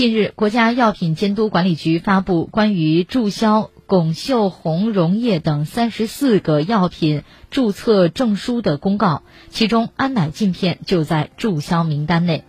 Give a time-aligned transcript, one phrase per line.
[0.00, 12.44] 近日国家药品监督管理局发布关于注销巩秀红溶液等三十四个药品注册证书的公告其中安乃近片就在注销名单内。